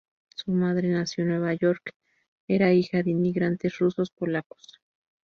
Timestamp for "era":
2.47-2.73